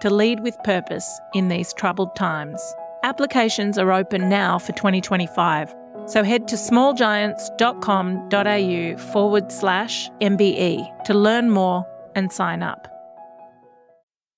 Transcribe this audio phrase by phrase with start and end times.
[0.00, 2.60] to lead with purpose in these troubled times.
[3.02, 5.74] Applications are open now for 2025,
[6.06, 12.88] so head to smallgiants.com.au forward slash MBE to learn more and sign up.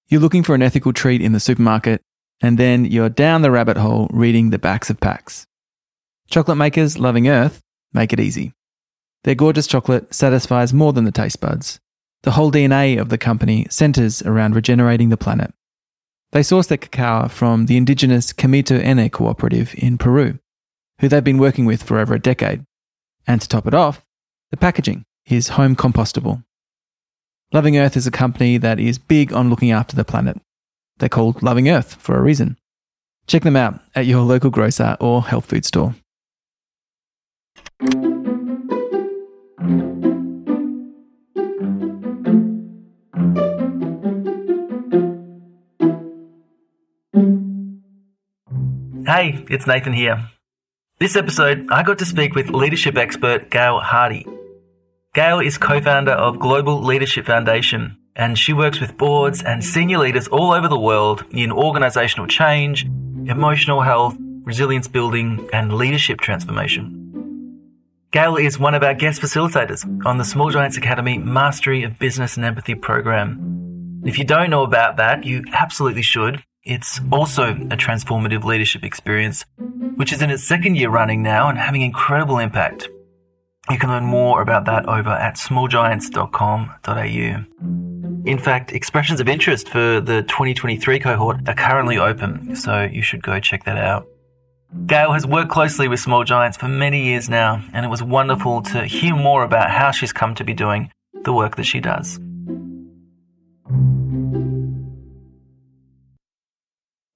[0.09, 2.03] You're looking for an ethical treat in the supermarket,
[2.41, 5.47] and then you're down the rabbit hole reading the backs of packs.
[6.29, 7.61] Chocolate makers Loving Earth
[7.93, 8.53] make it easy.
[9.25, 11.81] Their gorgeous chocolate satisfies more than the taste buds.
[12.23, 15.53] The whole DNA of the company centers around regenerating the planet.
[16.33, 20.39] They source their cacao from the indigenous Kemito Ene cooperative in Peru,
[21.01, 22.65] who they've been working with for over a decade.
[23.27, 24.07] And to top it off,
[24.51, 26.45] the packaging is home compostable.
[27.53, 30.41] Loving Earth is a company that is big on looking after the planet.
[30.99, 32.57] They're called Loving Earth for a reason.
[33.27, 35.95] Check them out at your local grocer or health food store.
[49.11, 50.29] Hey, it's Nathan here.
[51.01, 54.25] This episode, I got to speak with leadership expert Gayle Hardie.
[55.15, 59.99] Gayle is co founder of Global Leadership Foundation, and she works with boards and senior
[59.99, 62.85] leaders all over the world in organizational change,
[63.27, 67.67] emotional health, resilience building, and leadership transformation.
[68.13, 72.37] Gayle is one of our guest facilitators on the Small Giants Academy Mastery of Business
[72.37, 74.03] and Empathy program.
[74.05, 76.45] If you don't know about that, you absolutely should.
[76.63, 79.47] It's also a transformative leadership experience,
[79.97, 82.87] which is in its second year running now and having incredible impact.
[83.71, 88.27] You can learn more about that over at smallgiants.com.au.
[88.27, 93.23] In fact, expressions of interest for the 2023 cohort are currently open, so you should
[93.23, 94.07] go check that out.
[94.87, 98.61] Gayle has worked closely with Small Giants for many years now, and it was wonderful
[98.63, 100.93] to hear more about how she's come to be doing
[101.25, 102.21] the work that she does.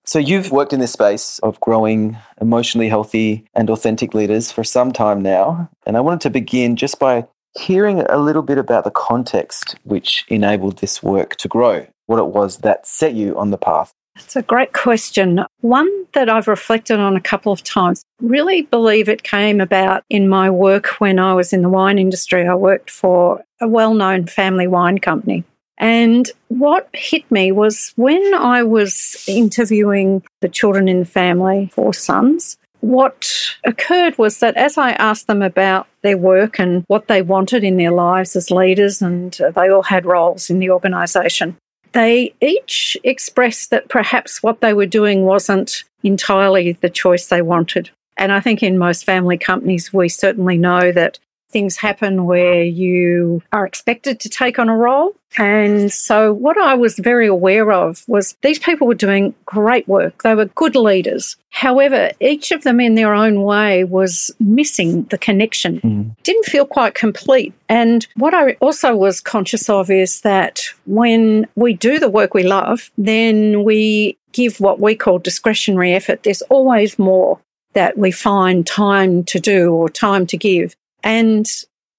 [0.07, 4.93] So you've worked in this space of growing emotionally healthy and authentic leaders for some
[4.93, 5.71] time now.
[5.87, 7.27] And I wanted to begin just by
[7.59, 12.27] hearing a little bit about the context which enabled this work to grow, what it
[12.27, 13.93] was that set you on the path.
[14.17, 15.41] It's a great question.
[15.61, 18.05] One that I've reflected on a couple of times.
[18.21, 22.47] Really believe it came about in my work when I was in the wine industry.
[22.47, 25.45] I worked for a well known family wine company.
[25.79, 31.93] And what hit me was when I was interviewing the children in the family, four
[31.93, 37.23] sons, what occurred was that as I asked them about their work and what they
[37.23, 41.57] wanted in their lives as leaders, and they all had roles in the organisation,
[41.93, 47.91] they each expressed that perhaps what they were doing wasn't entirely the choice they wanted.
[48.17, 51.19] And I think in most family companies, we certainly know that
[51.55, 55.15] things happen where you are expected to take on a role.
[55.39, 60.23] And so, what I was very aware of was these people were doing great work.
[60.23, 61.37] They were good leaders.
[61.51, 66.17] However, each of them in their own way was missing the connection, mm.
[66.25, 67.55] didn't feel quite complete.
[67.69, 72.43] And what I also was conscious of is that when we do the work we
[72.43, 76.25] love, then we give what we call discretionary effort.
[76.25, 77.41] There's always more
[77.75, 80.75] that we find time to do or time to give.
[81.05, 81.49] And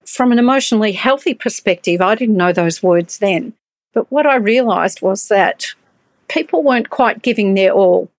[0.06, 3.54] from an emotionally healthy perspective, I didn't know those words then.
[3.94, 5.68] But what I realized was that
[6.28, 8.10] people weren't quite giving their all.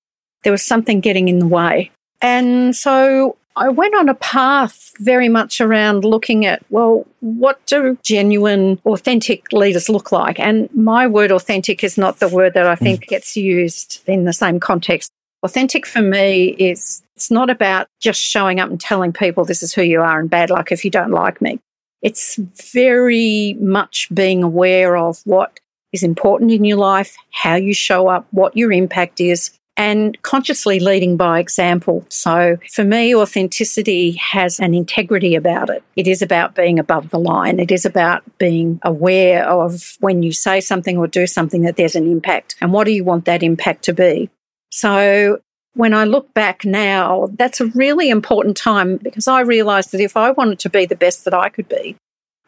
[0.42, 1.90] There was something getting in the way.
[2.22, 7.98] And so I went on a path very much around looking at, well, what do
[8.02, 10.38] genuine, authentic leaders look like?
[10.38, 13.08] And my word authentic is not the word that I think mm.
[13.08, 15.10] gets used in the same context.
[15.42, 19.74] Authentic for me is it's not about just showing up and telling people this is
[19.74, 21.60] who you are and bad luck if you don't like me.
[22.02, 22.36] It's
[22.72, 25.58] very much being aware of what
[25.92, 30.80] is important in your life, how you show up, what your impact is, and consciously
[30.80, 32.04] leading by example.
[32.08, 35.82] So for me, authenticity has an integrity about it.
[35.96, 37.60] It is about being above the line.
[37.60, 41.96] It is about being aware of when you say something or do something that there's
[41.96, 42.56] an impact.
[42.60, 44.30] And what do you want that impact to be?
[44.76, 45.40] So
[45.72, 50.18] when I look back now, that's a really important time because I realized that if
[50.18, 51.96] I wanted to be the best that I could be,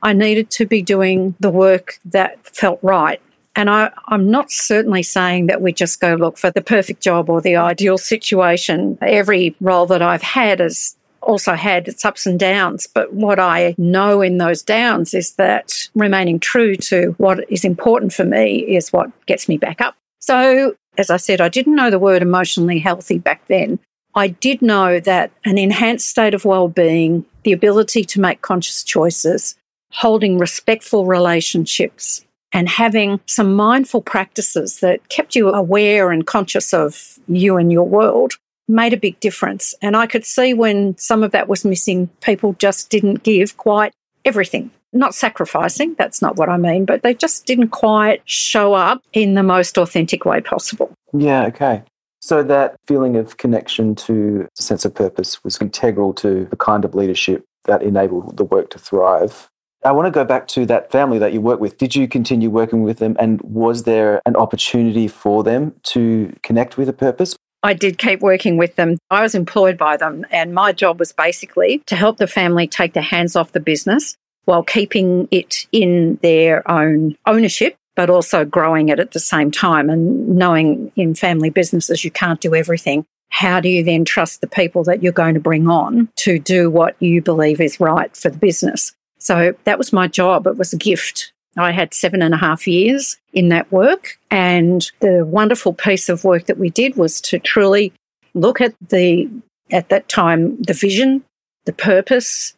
[0.03, 3.19] I needed to be doing the work that felt right.
[3.57, 7.31] And I, I'm not certainly saying that we just go look for the perfect job
[7.31, 8.99] or the ideal situation.
[9.01, 12.87] Every role that I've had has also had its ups and downs.
[12.87, 18.13] But what I know in those downs is that remaining true to what is important
[18.13, 19.95] for me is what gets me back up.
[20.19, 23.79] So, as I said, I didn't know the word emotionally healthy back then.
[24.15, 29.57] I did know that an enhanced state of well-being, the ability to make conscious choices,
[29.93, 37.19] holding respectful relationships, and having some mindful practices that kept you aware and conscious of
[37.29, 38.35] you and your world
[38.67, 39.75] made a big difference.
[39.81, 43.93] And I could see when some of that was missing, people just didn't give quite
[44.25, 44.71] everything.
[44.93, 49.35] Not sacrificing, that's not what I mean, but they just didn't quite show up in
[49.35, 50.93] the most authentic way possible.
[51.13, 51.83] Yeah, okay.
[52.21, 56.85] So that feeling of connection to a sense of purpose was integral to the kind
[56.85, 59.49] of leadership that enabled the work to thrive.
[59.85, 61.79] I want to go back to that family that you work with.
[61.79, 63.17] Did you continue working with them?
[63.21, 67.37] And was there an opportunity for them to connect with a purpose?
[67.63, 68.99] I did keep working with them.
[69.11, 72.93] I was employed by them, and my job was basically to help the family take
[72.93, 74.17] their hands off the business
[74.49, 79.91] while keeping it in their own ownership, but also growing it at the same time.
[79.91, 83.05] And knowing in family businesses, you can't do everything.
[83.29, 86.71] How do you then trust the people that you're going to bring on to do
[86.71, 88.95] what you believe is right for the business?
[89.19, 90.47] So that was my job.
[90.47, 91.31] It was a gift.
[91.59, 94.17] I had seven and a half years in that work.
[94.31, 97.93] And the wonderful piece of work that we did was to truly
[98.33, 99.29] look at the,
[99.71, 101.23] at that time, the vision,
[101.67, 102.55] the purpose,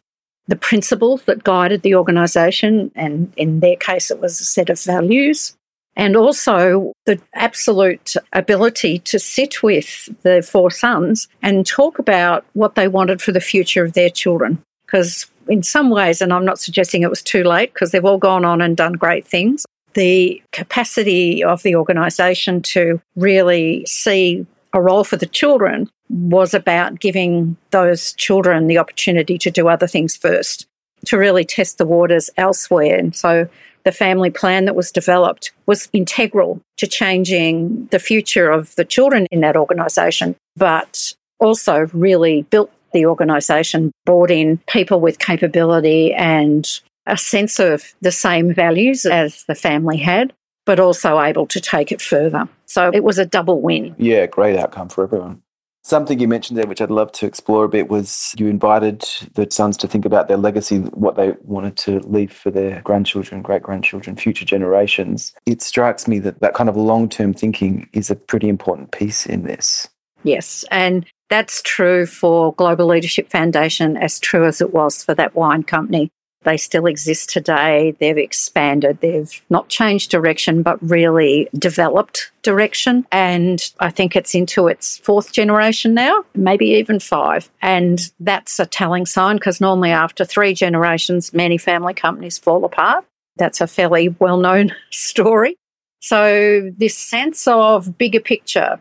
[0.47, 2.91] the principles that guided the organisation.
[2.95, 5.55] And in their case, it was a set of values.
[5.97, 12.75] And also the absolute ability to sit with the four sons and talk about what
[12.75, 14.63] they wanted for the future of their children.
[14.85, 18.17] Because in some ways, and I'm not suggesting it was too late because they've all
[18.17, 24.81] gone on and done great things, the capacity of the organisation to really see a
[24.81, 30.15] role for the children was about giving those children the opportunity to do other things
[30.15, 30.67] first,
[31.05, 32.97] to really test the waters elsewhere.
[32.97, 33.47] And so
[33.83, 39.25] the family plan that was developed was integral to changing the future of the children
[39.31, 46.81] in that organisation, but also really built the organisation brought in people with capability and
[47.07, 50.33] a sense of the same values as the family had,
[50.65, 52.47] but also able to take it further.
[52.65, 53.95] So it was a double win.
[53.97, 55.41] Yeah, great outcome for everyone.
[55.83, 59.47] Something you mentioned there, which I'd love to explore a bit, was you invited the
[59.49, 63.63] sons to think about their legacy, what they wanted to leave for their grandchildren, great
[63.63, 65.33] grandchildren, future generations.
[65.47, 69.25] It strikes me that that kind of long term thinking is a pretty important piece
[69.25, 69.87] in this.
[70.23, 70.63] Yes.
[70.69, 75.63] And that's true for Global Leadership Foundation, as true as it was for that wine
[75.63, 76.11] company.
[76.43, 77.95] They still exist today.
[77.99, 78.99] They've expanded.
[78.99, 83.05] They've not changed direction, but really developed direction.
[83.11, 87.49] And I think it's into its fourth generation now, maybe even five.
[87.61, 93.05] And that's a telling sign because normally after three generations, many family companies fall apart.
[93.37, 95.57] That's a fairly well known story.
[95.99, 98.79] So, this sense of bigger picture,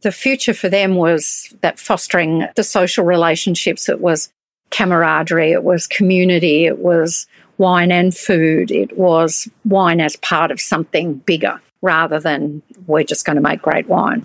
[0.00, 3.90] the future for them was that fostering the social relationships.
[3.90, 4.32] It was
[4.72, 7.26] camaraderie, it was community, it was
[7.58, 13.24] wine and food, it was wine as part of something bigger rather than we're just
[13.24, 14.24] going to make great wine.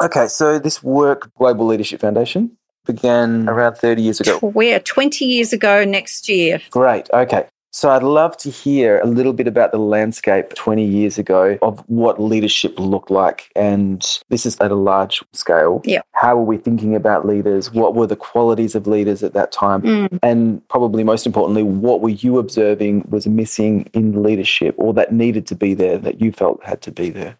[0.00, 2.56] Okay, so this work, Global Leadership Foundation,
[2.86, 4.38] began around 30 years ago.
[4.42, 6.60] We're 20 years ago next year.
[6.70, 7.46] Great, okay.
[7.74, 11.80] So I'd love to hear a little bit about the landscape 20 years ago of
[11.88, 13.50] what leadership looked like.
[13.56, 15.82] And this is at a large scale.
[15.84, 16.02] Yeah.
[16.12, 17.72] How were we thinking about leaders?
[17.72, 19.82] What were the qualities of leaders at that time?
[19.82, 20.20] Mm.
[20.22, 25.44] And probably most importantly, what were you observing was missing in leadership or that needed
[25.48, 27.36] to be there that you felt had to be there?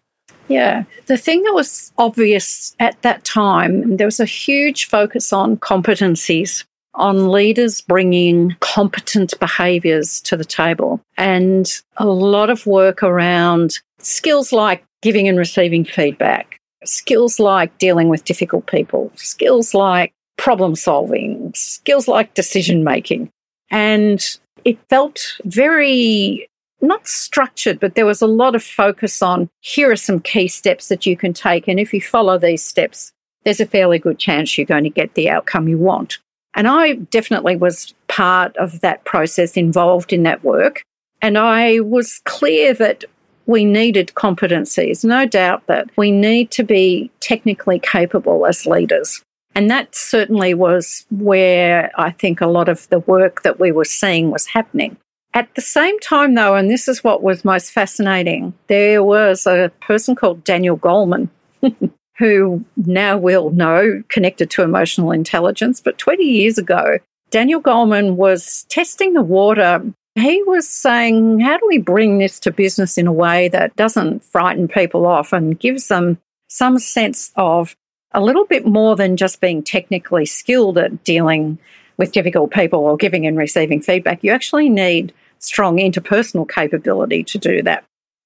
[0.49, 0.83] Yeah.
[1.05, 6.65] The thing that was obvious at that time, there was a huge focus on competencies
[6.95, 14.51] on leaders bringing competent behaviours to the table and a lot of work around skills
[14.51, 21.51] like giving and receiving feedback, skills like dealing with difficult people, skills like problem solving,
[21.53, 23.29] skills like decision making.
[23.71, 24.23] And
[24.63, 26.49] it felt very
[26.81, 30.87] not structured, but there was a lot of focus on here are some key steps
[30.89, 31.67] that you can take.
[31.67, 33.11] And if you follow these steps,
[33.43, 36.19] there's a fairly good chance you're going to get the outcome you want.
[36.55, 40.81] And I definitely was part of that process involved in that work.
[41.21, 43.03] And I was clear that
[43.45, 49.21] we needed competencies, no doubt that we need to be technically capable as leaders.
[49.53, 53.85] And that certainly was where I think a lot of the work that we were
[53.85, 54.97] seeing was happening.
[55.33, 59.71] At the same time, though, and this is what was most fascinating, there was a
[59.81, 61.29] person called Daniel Goleman,
[62.17, 65.81] who now we'll know connected to emotional intelligence.
[65.81, 69.83] But 20 years ago, Daniel Goleman was testing the water.
[70.15, 74.23] He was saying, How do we bring this to business in a way that doesn't
[74.23, 76.17] frighten people off and gives them
[76.47, 77.75] some sense of
[78.13, 81.57] a little bit more than just being technically skilled at dealing
[81.97, 84.23] with difficult people or giving and receiving feedback?
[84.23, 87.83] You actually need strong interpersonal capability to do that.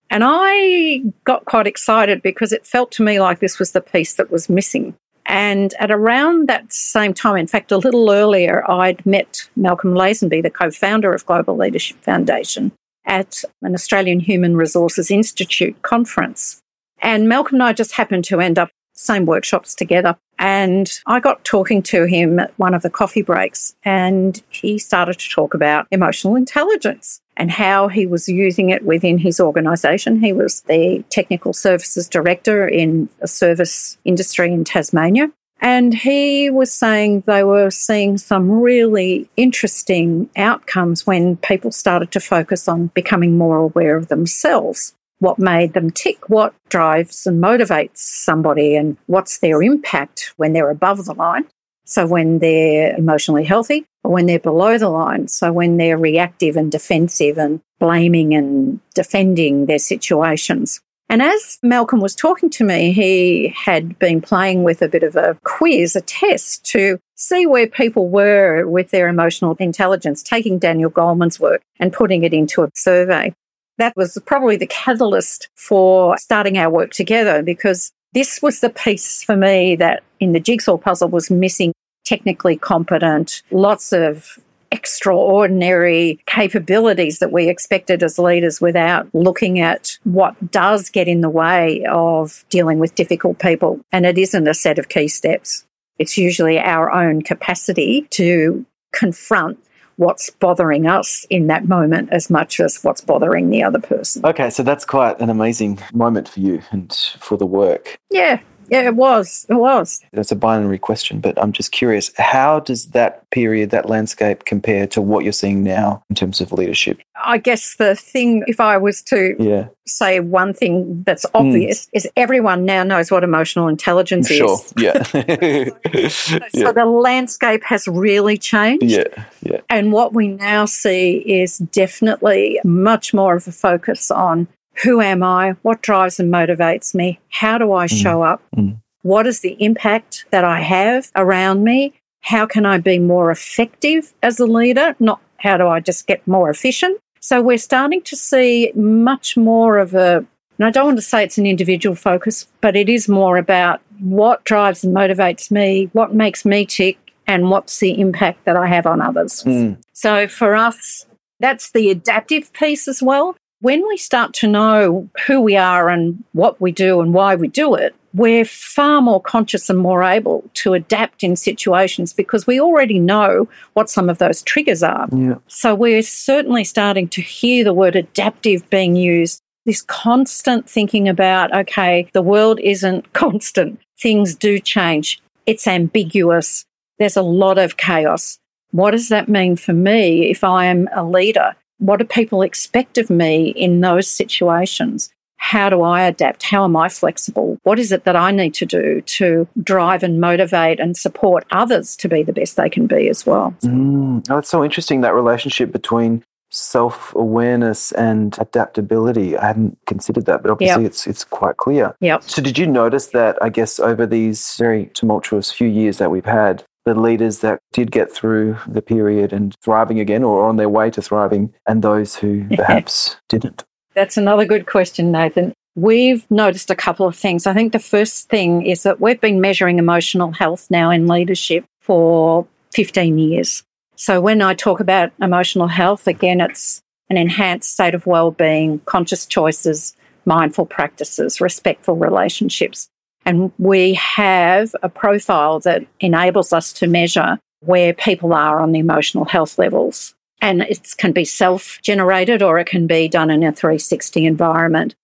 [0.10, 4.16] And I got quite excited because it felt to me like this was the piece
[4.16, 4.96] that was missing.
[5.26, 10.42] And at around that same time, in fact, a little earlier, I'd met Malcolm Lazenby,
[10.42, 12.72] the co founder of Global Leadership Foundation,
[13.06, 16.62] at an Australian Human Resources Institute conference.
[17.02, 20.18] And Malcolm and I just happened to end up same workshops together.
[20.40, 25.20] And I got talking to him at one of the coffee breaks, and he started
[25.20, 30.20] to talk about emotional intelligence and how he was using it within his organization.
[30.20, 35.32] He was the technical services director in a service industry in Tasmania.
[35.62, 42.20] And he was saying they were seeing some really interesting outcomes when people started to
[42.20, 44.94] focus on becoming more aware of themselves.
[45.20, 46.30] What made them tick?
[46.30, 48.76] What drives and motivates somebody?
[48.76, 51.46] And what's their impact when they're above the line?
[51.90, 55.28] So when they're emotionally healthy or when they're below the line.
[55.28, 60.82] So when they're reactive and defensive and blaming and defending their situations.
[61.10, 65.16] And as Malcolm was talking to me, he had been playing with a bit of
[65.16, 70.92] a quiz, a test to see where people were with their emotional intelligence, taking Daniel
[70.92, 73.34] Goleman's work and putting it into a survey.
[73.80, 79.24] That was probably the catalyst for starting our work together because this was the piece
[79.24, 81.74] for me that in the jigsaw puzzle was missing
[82.10, 84.40] technically competent, lots of
[84.72, 91.30] extraordinary capabilities that we expected as leaders without looking at what does get in the
[91.30, 93.80] way of dealing with difficult people.
[93.92, 95.66] And it isn't a set of key steps.
[96.00, 99.60] It's usually our own capacity to confront
[99.98, 104.26] what's bothering us in that moment as much as what's bothering the other person.
[104.26, 108.00] Okay, so that's quite an amazing moment for you and for the work.
[108.10, 108.40] Yeah,
[108.72, 109.46] yeah, it was.
[109.50, 110.02] It was.
[110.12, 114.88] That's a binary question, but I'm just curious how does that period, that landscape compare
[114.88, 117.00] to what you're seeing now in terms of leadership?
[117.24, 119.68] I guess the thing, if I was to yeah.
[119.86, 121.90] say one thing that's obvious, mm.
[121.94, 124.54] is everyone now knows what emotional intelligence sure.
[124.54, 124.74] is.
[124.78, 125.04] Yeah.
[126.10, 126.72] so, yeah.
[126.72, 128.84] the landscape has really changed.
[128.86, 129.26] Yeah.
[129.42, 129.62] Yeah.
[129.70, 134.48] And what we now see is definitely much more of a focus on
[134.84, 135.52] who am I?
[135.62, 137.20] What drives and motivates me?
[137.30, 138.02] How do I mm.
[138.02, 138.42] show up?
[138.56, 138.78] Mm.
[139.02, 141.94] What is the impact that I have around me?
[142.22, 144.96] How can I be more effective as a leader?
[145.00, 147.00] Not how do I just get more efficient?
[147.22, 150.26] So we're starting to see much more of a,
[150.58, 153.82] and I don't want to say it's an individual focus, but it is more about
[154.00, 158.68] what drives and motivates me, what makes me tick, and what's the impact that I
[158.68, 159.44] have on others.
[159.44, 159.78] Mm.
[159.94, 161.06] So for us,
[161.40, 166.24] that's the adaptive piece as well when we start to know who we are and
[166.34, 170.50] what we do and why we do it, we're far more conscious and more able
[170.56, 175.08] to adapt in situations because we already know what some of those triggers are.
[175.12, 175.36] Yeah.
[175.48, 179.42] So we're certainly starting to hear the word adaptive being used.
[179.66, 186.66] This constant thinking about, okay, the world isn't constant, things do change, it's ambiguous,
[186.98, 188.40] there's a lot of chaos.
[188.72, 191.56] What does that mean for me if I am a leader?
[191.80, 195.12] What do people expect of me in those situations?
[195.38, 196.44] How do I adapt?
[196.44, 197.58] How am I flexible?
[197.64, 201.96] What is it that I need to do to drive and motivate and support others
[201.98, 203.56] to be the best they can be as well?
[203.62, 209.38] Mm, oh, that's so interesting that relationship between self awareness and adaptability.
[209.38, 210.92] I hadn't considered that, but obviously yep.
[210.92, 211.96] it's it's quite clear.
[212.02, 212.24] Yep.
[212.24, 216.26] So did you notice that I guess over these very tumultuous few years that we've
[216.26, 220.70] had, the leaders that did get through the period and thriving again or on their
[220.70, 223.64] way to thriving, and those who perhaps didn't?
[223.94, 225.54] That's another good question, Nathan.
[225.76, 227.48] We've noticed a couple of things.
[227.48, 231.66] I think the first thing is that we've been measuring emotional health now in leadership
[231.80, 233.64] for 15 years.
[233.96, 239.26] So when I talk about emotional health, again, it's an enhanced state of well-being, conscious
[239.26, 239.96] choices,
[240.26, 242.90] mindful practices, respectful relationships.
[243.26, 248.80] And we have a profile that enables us to measure where people are on the
[248.80, 250.16] emotional health levels.
[250.42, 254.96] And it can be self generated or it can be done in a 360 environment.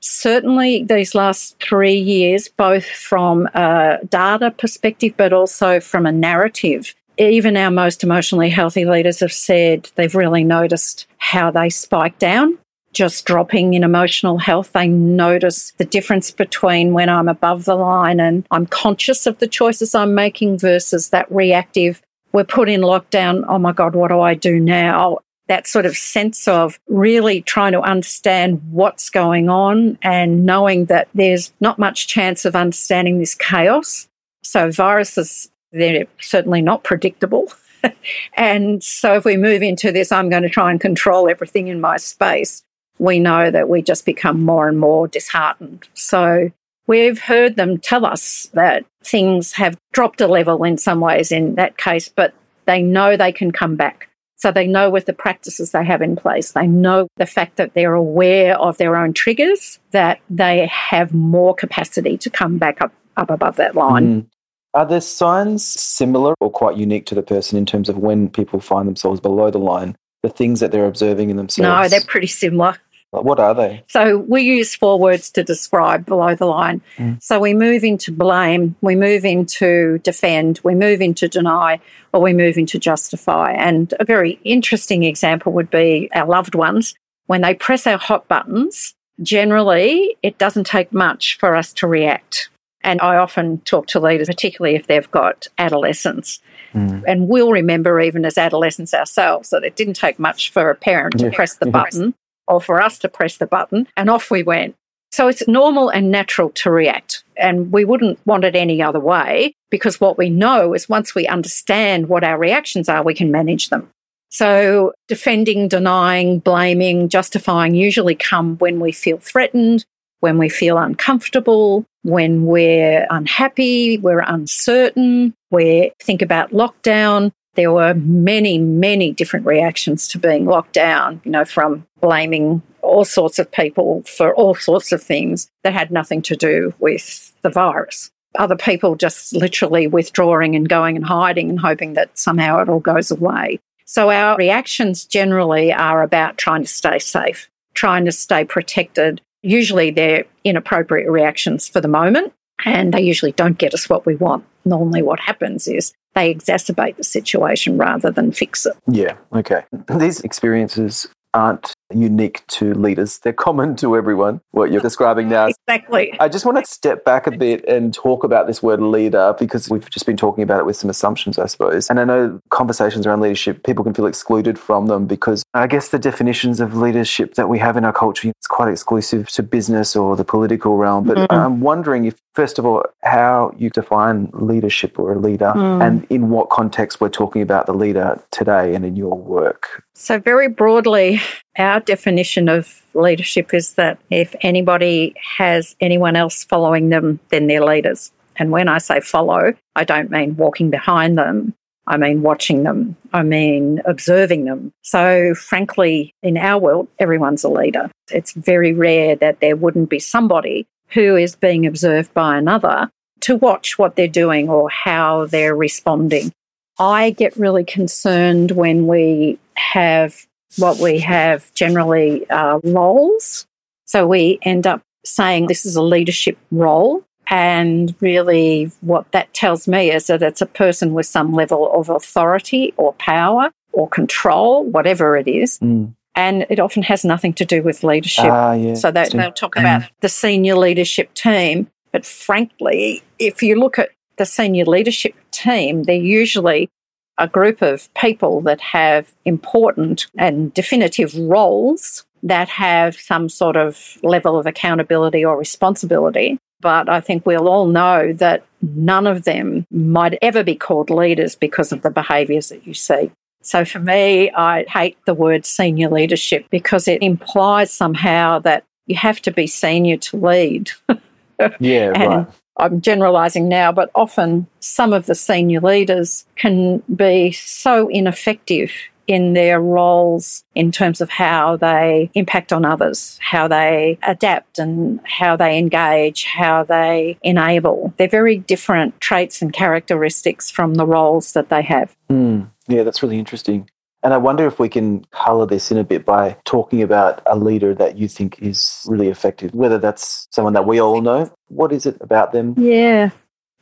[0.00, 6.94] Certainly, these last three years, both from a data perspective, but also from a narrative
[7.18, 12.58] even our most emotionally healthy leaders have said they've really noticed how they spike down
[12.92, 14.72] just dropping in emotional health.
[14.72, 19.48] They notice the difference between when I'm above the line and I'm conscious of the
[19.48, 23.44] choices I'm making versus that reactive, we're put in lockdown.
[23.48, 25.18] Oh my God, what do I do now?
[25.48, 31.08] That sort of sense of really trying to understand what's going on and knowing that
[31.14, 34.08] there's not much chance of understanding this chaos.
[34.42, 37.52] So viruses, they're certainly not predictable.
[38.34, 41.80] and so if we move into this, I'm going to try and control everything in
[41.80, 42.62] my space
[43.02, 45.88] we know that we just become more and more disheartened.
[45.92, 46.52] So
[46.86, 51.56] we've heard them tell us that things have dropped a level in some ways in
[51.56, 52.32] that case, but
[52.66, 54.08] they know they can come back.
[54.36, 57.74] So they know with the practices they have in place, they know the fact that
[57.74, 62.92] they're aware of their own triggers, that they have more capacity to come back up,
[63.16, 64.22] up above that line.
[64.22, 64.26] Mm.
[64.74, 68.60] Are there signs similar or quite unique to the person in terms of when people
[68.60, 71.68] find themselves below the line the things that they're observing in themselves?
[71.68, 72.78] No, they're pretty similar.
[73.12, 73.84] What are they?
[73.88, 76.80] So we use four words to describe below the line.
[76.96, 77.22] Mm.
[77.22, 81.78] So we move into blame, we move into defend, we move into deny,
[82.14, 83.52] or we move into justify.
[83.52, 86.94] And a very interesting example would be our loved ones.
[87.26, 92.48] When they press our hot buttons, generally it doesn't take much for us to react.
[92.80, 96.40] And I often talk to leaders, particularly if they've got adolescents.
[96.72, 97.04] Mm.
[97.06, 101.18] And we'll remember, even as adolescents ourselves, that it didn't take much for a parent
[101.18, 102.14] to press the button
[102.48, 104.74] or for us to press the button, and off we went.
[105.12, 107.22] So it's normal and natural to react.
[107.36, 111.26] And we wouldn't want it any other way because what we know is once we
[111.26, 113.90] understand what our reactions are, we can manage them.
[114.30, 119.84] So defending, denying, blaming, justifying usually come when we feel threatened,
[120.20, 127.32] when we feel uncomfortable, when we're unhappy, we're uncertain, we think about lockdown.
[127.54, 133.04] There were many, many different reactions to being locked down, you know, from blaming all
[133.04, 137.50] sorts of people for all sorts of things that had nothing to do with the
[137.50, 138.10] virus.
[138.38, 142.80] Other people just literally withdrawing and going and hiding and hoping that somehow it all
[142.80, 143.60] goes away.
[143.84, 149.90] So our reactions generally are about trying to stay safe, trying to stay protected, Usually
[149.90, 152.32] they're inappropriate reactions for the moment
[152.64, 154.44] and they usually don't get us what we want.
[154.64, 158.74] Normally, what happens is they exacerbate the situation rather than fix it.
[158.86, 159.64] Yeah, okay.
[159.98, 163.18] These experiences aren't unique to leaders.
[163.18, 165.46] They're common to everyone, what you're describing now.
[165.46, 166.14] Exactly.
[166.20, 169.68] I just want to step back a bit and talk about this word leader because
[169.68, 171.88] we've just been talking about it with some assumptions, I suppose.
[171.88, 175.88] And I know conversations around leadership, people can feel excluded from them because I guess
[175.88, 179.96] the definitions of leadership that we have in our culture is quite exclusive to business
[179.96, 181.04] or the political realm.
[181.04, 181.34] But mm-hmm.
[181.34, 185.86] I'm wondering if, first of all, how you define leadership or a leader mm.
[185.86, 189.84] and in what context we're talking about the leader today and in your work.
[189.94, 191.20] So, very broadly,
[191.58, 197.64] our definition of leadership is that if anybody has anyone else following them, then they're
[197.64, 198.12] leaders.
[198.36, 201.54] And when I say follow, I don't mean walking behind them.
[201.86, 202.96] I mean watching them.
[203.12, 204.72] I mean observing them.
[204.82, 207.90] So, frankly, in our world, everyone's a leader.
[208.10, 213.36] It's very rare that there wouldn't be somebody who is being observed by another to
[213.36, 216.32] watch what they're doing or how they're responding.
[216.78, 223.46] I get really concerned when we have what we have generally uh, roles.
[223.84, 227.04] So we end up saying this is a leadership role.
[227.28, 231.88] And really, what that tells me is that it's a person with some level of
[231.88, 235.58] authority or power or control, whatever it is.
[235.60, 235.94] Mm.
[236.14, 238.26] And it often has nothing to do with leadership.
[238.26, 238.74] Ah, yeah.
[238.74, 241.70] So they, they'll talk about the senior leadership team.
[241.90, 246.68] But frankly, if you look at the senior leadership team, they're usually
[247.18, 253.98] a group of people that have important and definitive roles that have some sort of
[254.02, 256.38] level of accountability or responsibility.
[256.60, 261.34] But I think we'll all know that none of them might ever be called leaders
[261.34, 263.10] because of the behaviours that you see.
[263.42, 268.94] So for me, I hate the word senior leadership because it implies somehow that you
[268.96, 270.70] have to be senior to lead.
[271.60, 272.26] yeah, right.
[272.56, 278.72] I'm generalizing now, but often some of the senior leaders can be so ineffective
[279.06, 285.00] in their roles in terms of how they impact on others, how they adapt and
[285.04, 287.92] how they engage, how they enable.
[287.96, 291.94] They're very different traits and characteristics from the roles that they have.
[292.10, 293.68] Mm, yeah, that's really interesting.
[294.02, 297.36] And I wonder if we can color this in a bit by talking about a
[297.36, 301.32] leader that you think is really effective, whether that's someone that we all know.
[301.48, 302.54] What is it about them?
[302.58, 303.10] Yeah.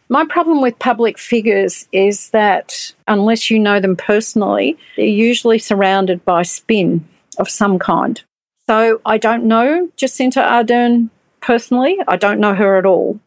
[0.08, 6.24] My problem with public figures is that unless you know them personally, they're usually surrounded
[6.24, 7.06] by spin
[7.38, 8.20] of some kind.
[8.66, 11.98] So I don't know Jacinda Ardern personally.
[12.08, 13.20] I don't know her at all.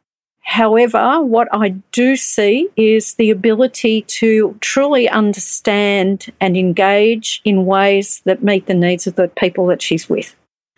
[0.44, 8.22] However, what I do see is the ability to truly understand and engage in ways
[8.26, 10.36] that meet the needs of the people that she's with.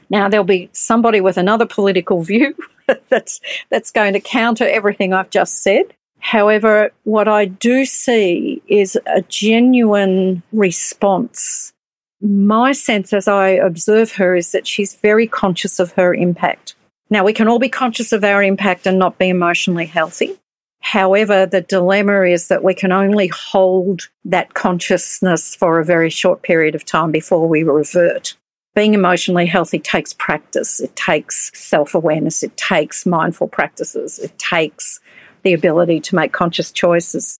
[0.10, 2.56] Now, there'll be somebody with another political view
[3.10, 5.93] that's, that's going to counter everything I've just said.
[6.19, 11.73] However, what I do see is a genuine response.
[12.21, 16.75] My sense as I observe her is that she's very conscious of her impact.
[17.10, 20.38] Now, we can all be conscious of our impact and not be emotionally healthy.
[20.80, 26.44] However, the dilemma is that we can only hold that consciousness for a very short
[26.44, 28.36] period of time before we revert.
[28.76, 30.80] Being emotionally healthy takes practice.
[30.80, 32.44] It takes self awareness.
[32.44, 34.20] It takes mindful practices.
[34.20, 35.00] It takes
[35.44, 37.39] the ability to make conscious choices.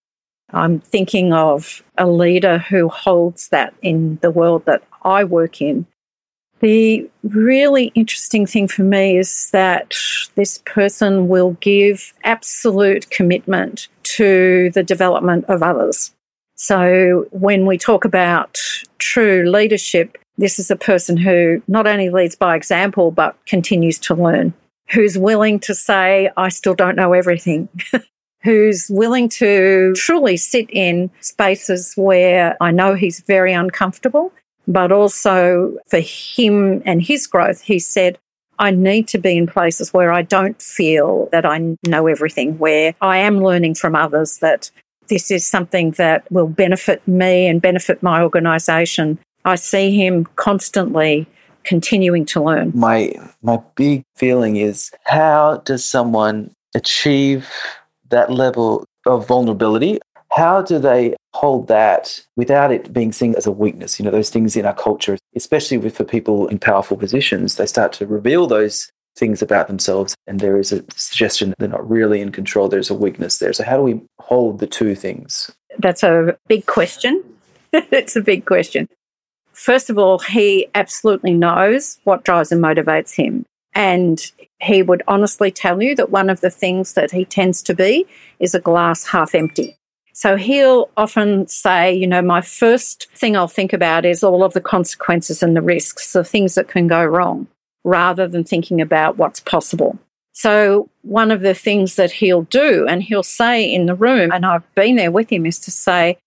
[0.52, 5.86] I'm thinking of a leader who holds that in the world that I work in
[6.66, 9.94] the really interesting thing for me is that
[10.34, 16.12] this person will give absolute commitment to the development of others.
[16.56, 18.58] So when we talk about
[18.98, 24.16] true leadership, this is a person who not only leads by example, but continues to
[24.16, 24.52] learn,
[24.90, 27.70] who's willing to say, I still don't know everything.
[28.42, 34.32] who's willing to truly sit in spaces where I know he's very uncomfortable
[34.68, 38.18] but also for him and his growth, he said,
[38.58, 42.96] I need to be in places where I don't feel that I know everything, where
[43.02, 44.72] I am learning from others that
[45.08, 49.20] this is something that will benefit me and benefit my organisation.
[49.44, 51.28] I see him constantly
[51.64, 52.72] continuing to learn.
[52.74, 57.50] My my big feeling is how does someone achieve
[58.10, 60.00] that level of vulnerability?
[60.32, 64.00] How do they hold that without it being seen as a weakness?
[64.00, 67.66] You know, those things in our culture, especially with, for people in powerful positions, they
[67.66, 71.90] start to reveal those things about themselves and there is a suggestion that they're not
[71.90, 72.68] really in control.
[72.68, 73.54] There's a weakness there.
[73.54, 75.52] So how do we hold the two things?
[75.80, 77.24] That's a big question.
[77.74, 78.90] it's a big question.
[79.54, 83.46] First of all, he absolutely knows what drives and motivates him.
[83.74, 84.20] And
[84.62, 88.06] he would honestly tell you that one of the things that he tends to be
[88.40, 89.78] is a glass half empty.
[90.18, 94.54] So he'll often say, you know, my first thing I'll think about is all of
[94.54, 97.48] the consequences and the risks, the things that can go wrong,
[97.84, 100.00] rather than thinking about what's possible.
[100.32, 104.46] So one of the things that he'll do, and he'll say in the room, and
[104.46, 106.18] I've been there with him, is to say,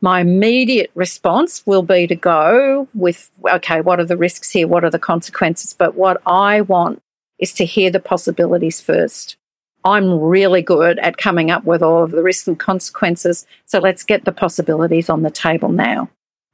[0.00, 4.68] my immediate response will be to go with, okay, what are the risks here?
[4.68, 5.74] What are the consequences?
[5.74, 7.02] But what I want
[7.40, 9.36] is to hear the possibilities first.
[9.84, 13.46] I'm really good at coming up with all of the risks and consequences.
[13.66, 16.08] So let's get the possibilities on the table now.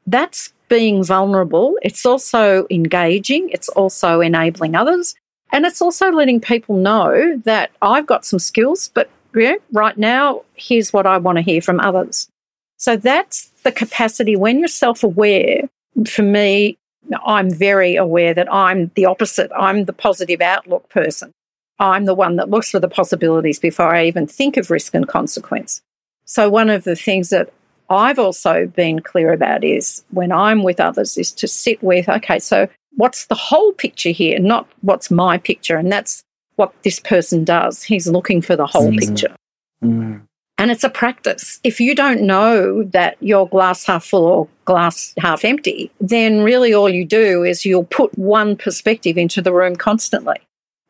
[0.06, 1.76] That's being vulnerable.
[1.82, 3.50] It's also engaging.
[3.50, 5.14] It's also enabling others.
[5.52, 10.42] And it's also letting people know that I've got some skills, but yeah, right now,
[10.54, 12.28] here's what I want to hear from others.
[12.76, 15.68] So that's the capacity when you're self aware.
[16.06, 16.78] For me,
[17.24, 19.50] I'm very aware that I'm the opposite.
[19.56, 21.32] I'm the positive outlook person.
[21.80, 25.06] I'm the one that looks for the possibilities before I even think of risk and
[25.06, 25.80] consequence.
[26.24, 27.52] So, one of the things that
[27.90, 32.38] I've also been clear about is when I'm with others, is to sit with, okay,
[32.38, 35.76] so what's the whole picture here, not what's my picture?
[35.76, 36.22] And that's
[36.56, 37.82] what this person does.
[37.82, 38.98] He's looking for the whole mm.
[38.98, 39.34] picture.
[39.82, 40.22] Mm.
[40.58, 41.60] And it's a practice.
[41.62, 46.74] If you don't know that you're glass half full or glass half empty, then really
[46.74, 50.36] all you do is you'll put one perspective into the room constantly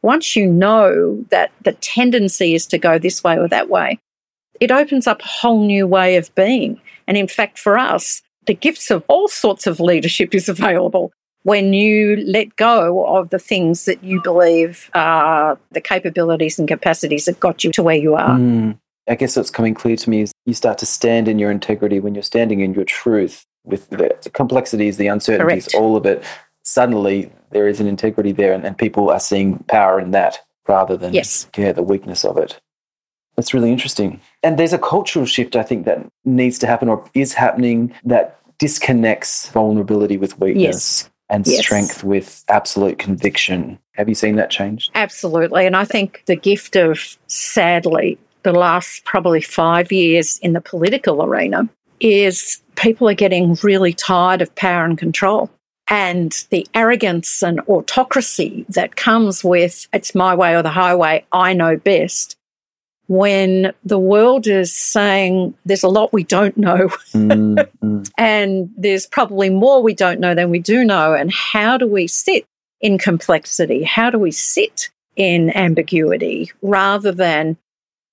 [0.02, 3.98] once you know that the tendency is to go this way or that way,
[4.60, 6.80] it opens up a whole new way of being.
[7.06, 11.72] And in fact, for us, the gifts of all sorts of leadership is available when
[11.72, 17.40] you let go of the things that you believe are the capabilities and capacities that
[17.40, 18.36] got you to where you are.
[18.36, 18.78] Mm.
[19.08, 22.00] I guess what's coming clear to me is you start to stand in your integrity
[22.00, 25.82] when you're standing in your truth with the complexities, the uncertainties, Correct.
[25.82, 26.22] all of it.
[26.68, 30.98] Suddenly, there is an integrity there, and, and people are seeing power in that rather
[30.98, 31.48] than yes.
[31.56, 32.60] yeah, the weakness of it.
[33.36, 34.20] That's really interesting.
[34.42, 38.38] And there's a cultural shift, I think, that needs to happen or is happening that
[38.58, 41.04] disconnects vulnerability with weakness.
[41.04, 41.10] Yes.
[41.30, 41.60] And yes.
[41.60, 43.78] strength with absolute conviction.
[43.94, 44.90] Have you seen that change?
[44.94, 45.64] Absolutely.
[45.66, 51.22] And I think the gift of, sadly, the last probably five years in the political
[51.22, 51.66] arena
[52.00, 55.50] is people are getting really tired of power and control
[55.88, 61.52] and the arrogance and autocracy that comes with it's my way or the highway, I
[61.54, 62.36] know best.
[63.06, 68.10] when the world is saying there's a lot we don't know Mm, mm.
[68.18, 71.14] and there's probably more we don't know than we do know.
[71.14, 72.44] And how do we sit
[72.80, 73.82] in complexity?
[73.82, 77.56] How do we sit in ambiguity rather than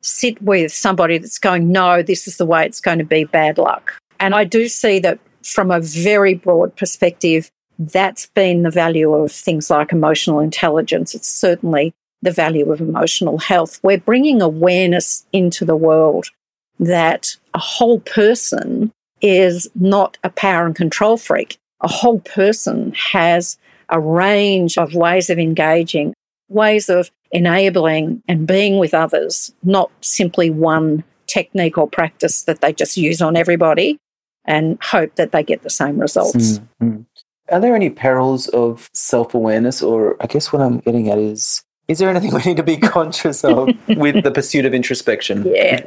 [0.02, 3.58] sit with somebody that's going, no, this is the way it's going to be, bad
[3.58, 3.94] luck?
[4.20, 9.32] And I do see that from a very broad perspective, that's been the value of
[9.32, 11.14] things like emotional intelligence.
[11.14, 13.80] It's certainly the value of emotional health.
[13.84, 16.28] We're bringing awareness into the world
[16.80, 21.58] that a whole person is not a power and control freak.
[21.82, 23.58] A whole person has
[23.90, 26.14] a range of ways of engaging,
[26.50, 32.74] ways of enabling and being with others, not simply one technique or practice that they
[32.74, 33.98] just use on everybody
[34.46, 36.60] and hope that they get the same results.
[36.60, 37.06] Mm, mm.
[37.52, 39.82] Are there any perils of self awareness?
[39.82, 42.78] Or I guess what I'm getting at is is there anything we need to be
[42.78, 45.46] conscious of with the pursuit of introspection?
[45.46, 45.86] Yeah.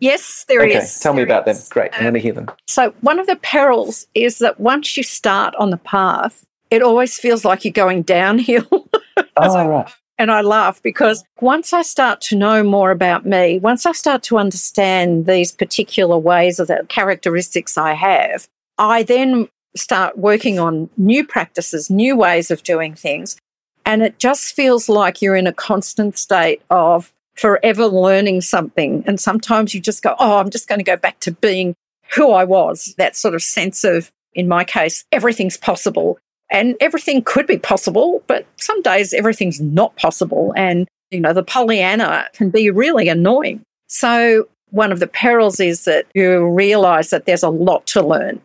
[0.00, 0.76] Yes, there is.
[0.76, 1.54] okay, tell me There about them.
[1.54, 1.68] is.
[1.68, 2.50] Great, I Um, want to hear them.
[2.66, 7.16] So, one of the perils is that once you start on the path, it always
[7.18, 8.66] feels like you're going downhill.
[9.36, 9.90] Oh, right.
[10.18, 14.22] And I laugh because once I start to know more about me, once I start
[14.24, 20.88] to understand these particular ways of the characteristics I have, I then start working on
[20.96, 23.36] new practices, new ways of doing things.
[23.84, 29.02] And it just feels like you're in a constant state of forever learning something.
[29.06, 31.74] And sometimes you just go, oh, I'm just going to go back to being
[32.14, 32.94] who I was.
[32.98, 36.18] That sort of sense of, in my case, everything's possible.
[36.50, 40.52] And everything could be possible, but some days everything's not possible.
[40.54, 43.62] And, you know, the Pollyanna can be really annoying.
[43.86, 48.40] So, one of the perils is that you realize that there's a lot to learn.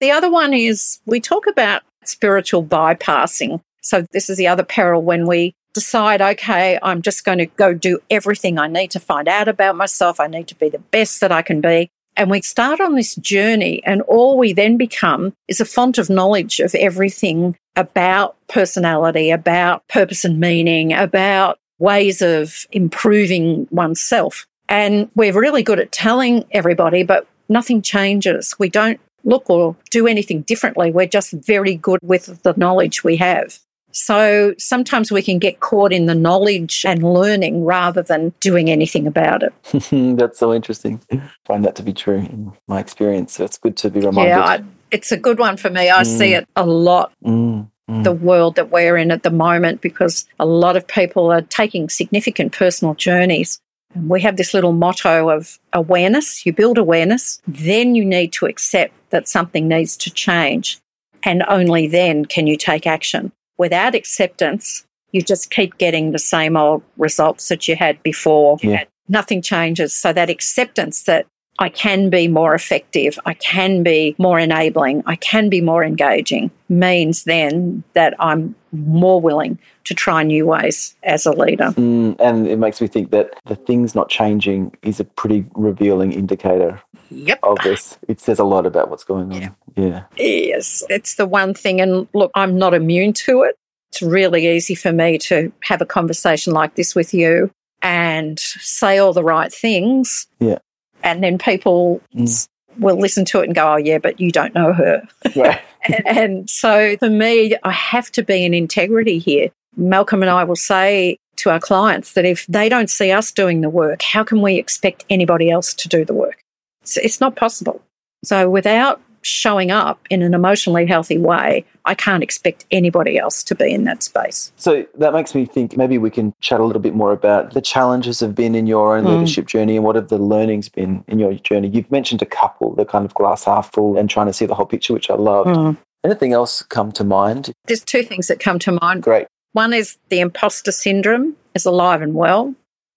[0.00, 3.60] The other one is we talk about spiritual bypassing.
[3.82, 7.74] So, this is the other peril when we decide, okay, I'm just going to go
[7.74, 10.18] do everything I need to find out about myself.
[10.18, 11.90] I need to be the best that I can be.
[12.16, 16.10] And we start on this journey, and all we then become is a font of
[16.10, 24.46] knowledge of everything about personality, about purpose and meaning, about ways of improving oneself.
[24.68, 28.54] And we're really good at telling everybody, but nothing changes.
[28.58, 30.90] We don't look or do anything differently.
[30.90, 33.58] We're just very good with the knowledge we have.
[33.92, 39.06] So sometimes we can get caught in the knowledge and learning rather than doing anything
[39.06, 39.52] about it.
[40.16, 41.00] That's so interesting.
[41.10, 43.34] I find that to be true in my experience.
[43.34, 44.30] So it's good to be reminded.
[44.30, 45.90] Yeah, I, it's a good one for me.
[45.90, 48.04] I see it a lot, Mm, mm.
[48.04, 51.88] the world that we're in at the moment, because a lot of people are taking
[51.88, 53.60] significant personal journeys.
[53.94, 56.46] And we have this little motto of awareness.
[56.46, 60.78] You build awareness, then you need to accept that something needs to change.
[61.22, 63.32] And only then can you take action.
[63.58, 68.58] Without acceptance, you just keep getting the same old results that you had before.
[68.62, 68.84] Yeah.
[69.08, 69.94] Nothing changes.
[69.94, 71.26] So that acceptance that
[71.60, 76.50] I can be more effective, I can be more enabling, I can be more engaging
[76.70, 81.72] means then that I'm more willing to try new ways as a leader.
[81.76, 86.12] Mm, and it makes me think that the things not changing is a pretty revealing
[86.12, 87.40] indicator Yep.
[87.42, 87.98] of this.
[88.08, 89.54] It says a lot about what's going on.
[89.76, 90.04] Yeah.
[90.16, 91.80] Yes, it's the one thing.
[91.80, 93.56] And look, I'm not immune to it.
[93.90, 97.50] It's really easy for me to have a conversation like this with you
[97.82, 100.28] and say all the right things.
[100.38, 100.58] Yeah.
[101.02, 102.22] And then people Mm.
[102.24, 105.02] s- will listen to it and go, oh, yeah, but you don't know her.
[105.88, 109.48] And, and so for me, I have to be in integrity here.
[109.78, 113.62] Malcolm and I will say to our clients that if they don't see us doing
[113.62, 116.42] the work, how can we expect anybody else to do the work?
[116.82, 117.80] It's, it's not possible.
[118.22, 123.54] So without showing up in an emotionally healthy way, I can't expect anybody else to
[123.54, 124.52] be in that space.
[124.56, 127.60] So that makes me think maybe we can chat a little bit more about the
[127.60, 129.14] challenges have been in your own Mm.
[129.14, 131.68] leadership journey and what have the learnings been in your journey.
[131.68, 134.54] You've mentioned a couple, the kind of glass half full and trying to see the
[134.54, 135.76] whole picture, which I loved.
[136.04, 137.52] Anything else come to mind?
[137.66, 139.02] There's two things that come to mind.
[139.02, 139.26] Great.
[139.52, 142.54] One is the imposter syndrome is alive and well.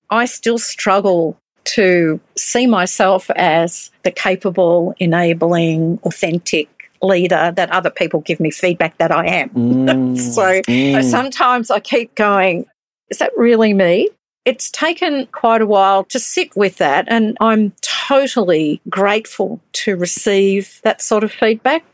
[0.10, 6.70] I still struggle to see myself as the capable, enabling, authentic
[7.02, 9.50] leader that other people give me feedback that I am.
[9.50, 11.04] Mm, So, so mm.
[11.04, 12.66] sometimes I keep going,
[13.10, 14.10] is that really me?
[14.46, 20.82] It's taken quite a while to sit with that, and I'm totally grateful to receive
[20.84, 21.86] that sort of feedback.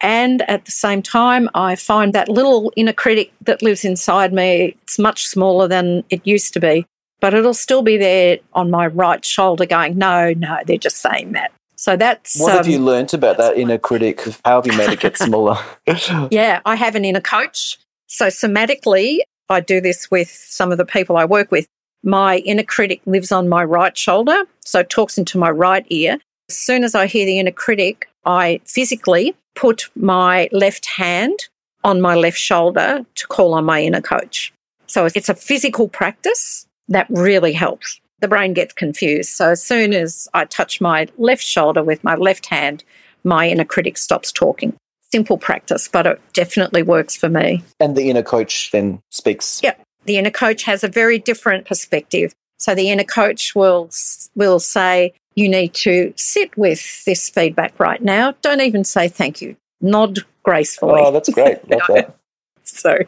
[0.00, 4.76] And at the same time, I find that little inner critic that lives inside me,
[4.82, 6.86] it's much smaller than it used to be,
[7.20, 11.32] but it'll still be there on my right shoulder going, no, no, they're just saying
[11.32, 11.52] that.
[11.76, 12.40] So that's.
[12.40, 14.22] What have um, you learnt about that inner critic?
[14.44, 15.58] How have you made it get smaller?
[16.30, 17.78] yeah, I have an inner coach.
[18.06, 21.66] So somatically, I do this with some of the people I work with.
[22.02, 26.18] My inner critic lives on my right shoulder, so it talks into my right ear.
[26.48, 31.48] As soon as I hear the inner critic, I physically put my left hand
[31.82, 34.52] on my left shoulder to call on my inner coach.
[34.86, 38.00] So it's a physical practice that really helps.
[38.20, 39.30] The brain gets confused.
[39.30, 42.84] So as soon as I touch my left shoulder with my left hand,
[43.24, 44.74] my inner critic stops talking.
[45.12, 47.62] Simple practice, but it definitely works for me.
[47.78, 49.60] And the inner coach then speaks.
[49.62, 49.74] Yeah.
[50.04, 52.32] The inner coach has a very different perspective.
[52.58, 53.90] So the inner coach will
[54.34, 58.34] will say, you need to sit with this feedback right now.
[58.40, 59.56] Don't even say thank you.
[59.80, 61.02] Nod gracefully.
[61.04, 61.68] Oh, that's great.
[61.70, 62.16] Love that.
[62.64, 62.98] so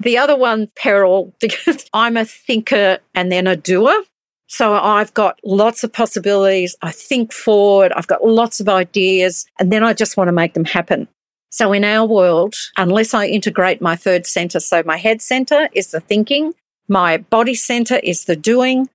[0.00, 4.04] the other one, peril, because I'm a thinker and then a doer.
[4.48, 6.76] So I've got lots of possibilities.
[6.82, 7.90] I think forward.
[7.92, 11.08] I've got lots of ideas and then I just want to make them happen.
[11.48, 15.90] So in our world, unless I integrate my third center, so my head center is
[15.90, 16.52] the thinking,
[16.88, 18.88] my body center is the doing.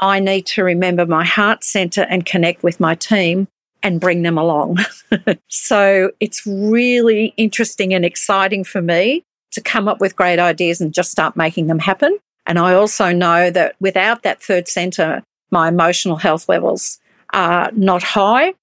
[0.00, 3.48] I need to remember my heart center and connect with my team
[3.82, 4.78] and bring them along.
[5.48, 10.92] so it's really interesting and exciting for me to come up with great ideas and
[10.92, 12.18] just start making them happen.
[12.46, 16.98] And I also know that without that third center, my emotional health levels
[17.32, 18.54] are not high.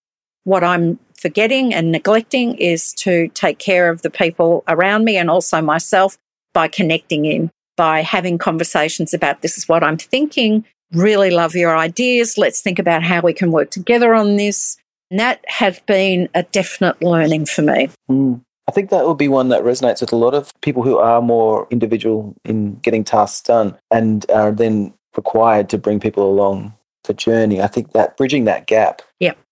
[0.43, 5.29] What I'm forgetting and neglecting is to take care of the people around me and
[5.29, 6.17] also myself
[6.53, 10.65] by connecting in, by having conversations about this is what I'm thinking.
[10.91, 12.37] Really love your ideas.
[12.37, 14.77] Let's think about how we can work together on this.
[15.11, 17.89] And that has been a definite learning for me.
[18.09, 18.41] Mm.
[18.67, 21.21] I think that would be one that resonates with a lot of people who are
[21.21, 26.73] more individual in getting tasks done and are then required to bring people along
[27.03, 27.61] the journey.
[27.61, 29.01] I think that bridging that gap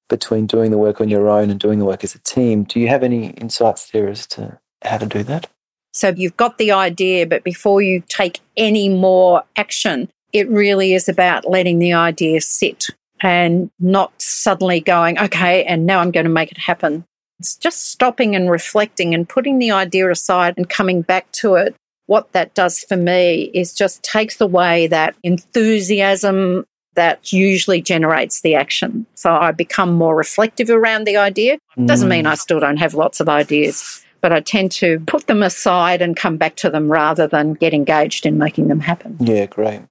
[0.09, 2.63] between doing the work on your own and doing the work as a team.
[2.65, 5.47] Do you have any insights there as to how to do that?
[5.91, 11.09] So you've got the idea, but before you take any more action, it really is
[11.09, 12.87] about letting the idea sit
[13.21, 17.05] and not suddenly going, okay, and now I'm going to make it happen.
[17.39, 21.75] It's just stopping and reflecting and putting the idea aside and coming back to it.
[22.05, 26.65] What that does for me is just takes away that enthusiasm
[26.95, 29.05] that usually generates the action.
[29.15, 31.57] So I become more reflective around the idea.
[31.85, 35.41] Doesn't mean I still don't have lots of ideas, but I tend to put them
[35.41, 39.17] aside and come back to them rather than get engaged in making them happen.
[39.19, 39.81] Yeah, great.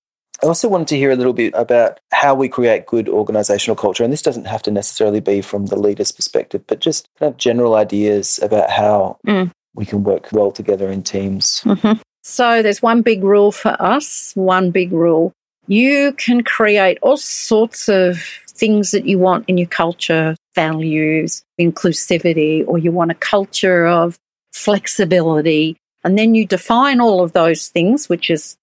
[0.42, 4.02] I also wanted to hear a little bit about how we create good organizational culture.
[4.02, 7.38] And this doesn't have to necessarily be from the leader's perspective, but just kind of
[7.38, 9.52] general ideas about how mm.
[9.74, 11.62] we can work well together in teams.
[11.64, 12.00] Mm-hmm.
[12.24, 15.32] So there's one big rule for us, one big rule.
[15.68, 22.64] You can create all sorts of things that you want in your culture, values, inclusivity,
[22.66, 24.18] or you want a culture of
[24.52, 25.76] flexibility.
[26.04, 28.56] And then you define all of those things, which is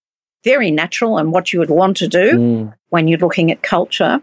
[0.44, 2.74] very natural and what you would want to do mm.
[2.90, 4.22] when you're looking at culture.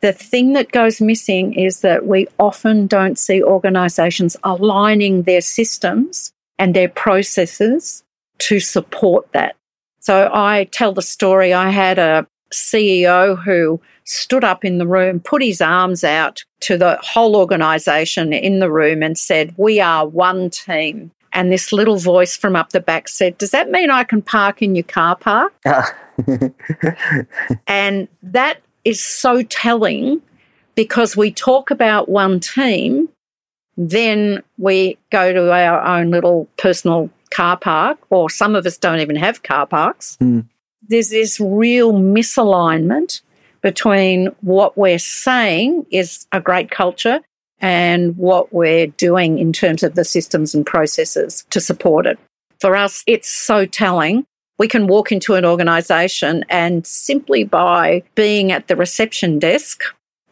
[0.00, 6.32] The thing that goes missing is that we often don't see organizations aligning their systems
[6.58, 8.02] and their processes
[8.38, 9.56] to support that.
[10.00, 11.54] So I tell the story.
[11.54, 16.76] I had a CEO who stood up in the room, put his arms out to
[16.76, 21.12] the whole organization in the room and said, We are one team.
[21.32, 24.62] And this little voice from up the back said, Does that mean I can park
[24.62, 25.54] in your car park?
[27.66, 30.20] and that is so telling
[30.74, 33.08] because we talk about one team,
[33.76, 39.00] then we go to our own little personal car park, or some of us don't
[39.00, 40.18] even have car parks.
[40.20, 40.46] Mm.
[40.88, 43.22] There's this real misalignment
[43.62, 47.20] between what we're saying is a great culture
[47.62, 52.18] and what we're doing in terms of the systems and processes to support it.
[52.60, 54.26] For us, it's so telling.
[54.58, 59.82] We can walk into an organization and simply by being at the reception desk,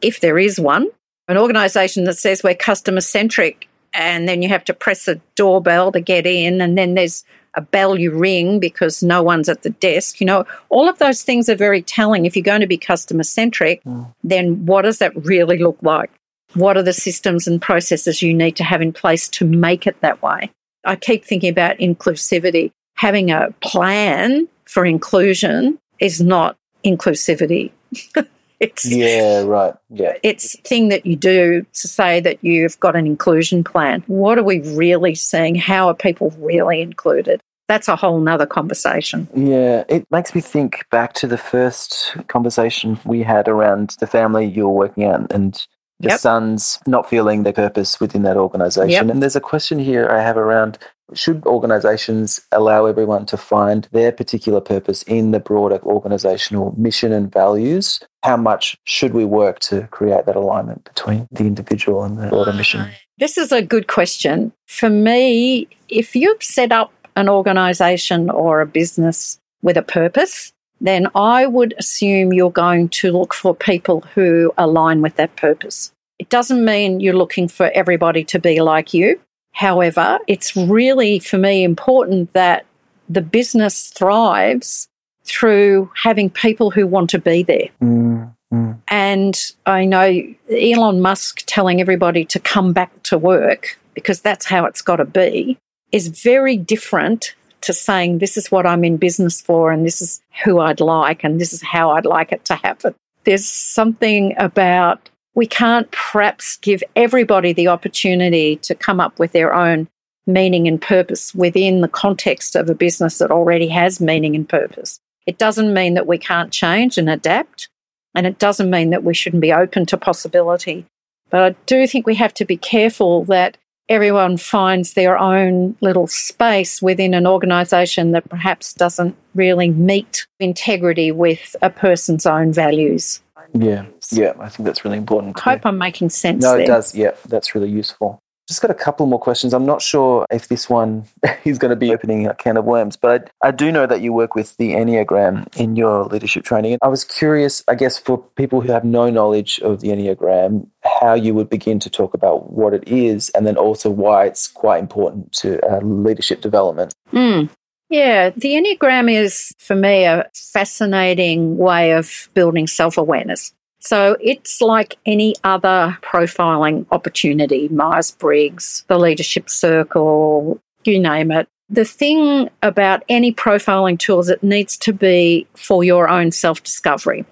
[0.02, 0.88] if there is one,
[1.28, 5.92] an organization that says we're customer centric and then you have to press a doorbell
[5.92, 9.70] to get in and then there's a bell you ring because no one's at the
[9.70, 10.20] desk.
[10.20, 12.24] You know, all of those things are very telling.
[12.24, 14.12] If you're going to be customer centric, mm.
[14.22, 16.10] then what does that really look like?
[16.54, 20.00] What are the systems and processes you need to have in place to make it
[20.00, 20.50] that way?
[20.84, 22.72] I keep thinking about inclusivity.
[22.96, 27.70] Having a plan for inclusion is not inclusivity.
[28.60, 29.74] it's yeah, right.
[29.90, 34.02] Yeah, it's thing that you do to say that you've got an inclusion plan.
[34.06, 35.54] What are we really seeing?
[35.54, 37.40] How are people really included?
[37.68, 39.28] That's a whole nother conversation.
[39.32, 44.44] Yeah, it makes me think back to the first conversation we had around the family
[44.44, 45.64] you were working at and
[46.00, 46.20] the yep.
[46.20, 48.90] sons not feeling their purpose within that organization.
[48.90, 49.10] Yep.
[49.10, 50.78] And there's a question here I have around
[51.12, 57.30] Should organizations allow everyone to find their particular purpose in the broader organizational mission and
[57.30, 58.00] values?
[58.22, 62.52] How much should we work to create that alignment between the individual and the broader
[62.52, 62.80] mission?
[62.80, 64.52] Ah, this is a good question.
[64.66, 71.08] For me, if you've set up an organization or a business with a purpose, then
[71.14, 75.92] I would assume you're going to look for people who align with that purpose.
[76.18, 79.20] It doesn't mean you're looking for everybody to be like you.
[79.52, 82.66] However, it's really for me important that
[83.08, 84.88] the business thrives
[85.24, 87.68] through having people who want to be there.
[87.82, 88.78] Mm, mm.
[88.88, 94.64] And I know Elon Musk telling everybody to come back to work because that's how
[94.64, 95.58] it's got to be
[95.92, 100.20] is very different to saying this is what I'm in business for and this is
[100.44, 102.94] who I'd like and this is how I'd like it to happen.
[103.24, 109.54] There's something about we can't perhaps give everybody the opportunity to come up with their
[109.54, 109.88] own
[110.26, 115.00] meaning and purpose within the context of a business that already has meaning and purpose.
[115.26, 117.68] It doesn't mean that we can't change and adapt,
[118.14, 120.86] and it doesn't mean that we shouldn't be open to possibility.
[121.30, 123.56] But I do think we have to be careful that
[123.90, 131.10] everyone finds their own little space within an organisation that perhaps doesn't really meet integrity
[131.10, 133.20] with a person's own values.
[133.52, 135.36] Yeah, yeah, I think that's really important.
[135.44, 136.42] I hope I'm making sense.
[136.42, 136.60] No, there.
[136.60, 136.94] it does.
[136.94, 138.22] Yeah, that's really useful.
[138.50, 139.54] Just got a couple more questions.
[139.54, 141.04] I'm not sure if this one
[141.44, 144.12] is going to be opening a can of worms, but I, do know that you
[144.12, 146.72] work with the Enneagram in your leadership training.
[146.72, 150.66] And I was curious, I guess, for people who have no knowledge of the Enneagram,
[150.82, 154.48] how you would begin to talk about what it is and then also why it's
[154.48, 156.92] quite important to uh, leadership development.
[157.12, 157.50] Mm.
[157.88, 163.52] Yeah, the Enneagram is for me a fascinating way of building self awareness.
[163.80, 171.48] So it's like any other profiling opportunity, Myers Briggs, the leadership circle, you name it.
[171.70, 177.24] The thing about any profiling tools, it needs to be for your own self discovery.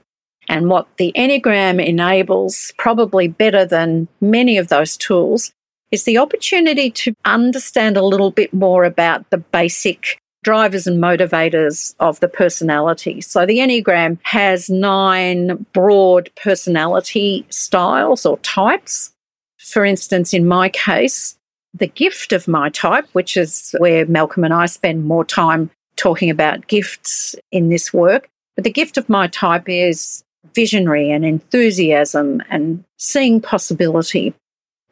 [0.48, 5.52] And what the Enneagram enables, probably better than many of those tools,
[5.90, 11.94] is the opportunity to understand a little bit more about the basic drivers and motivators
[12.00, 13.20] of the personality.
[13.20, 19.12] So the Enneagram has nine broad personality styles or types.
[19.58, 21.36] For instance, in my case,
[21.74, 26.30] the gift of my type, which is where Malcolm and I spend more time talking
[26.30, 28.28] about gifts in this work.
[28.54, 30.24] But the gift of my type is
[30.54, 34.34] visionary and enthusiasm and seeing possibility.